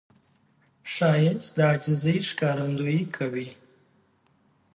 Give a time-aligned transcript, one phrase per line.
[0.93, 3.49] ښایست د عاجزي ښکارندویي کوي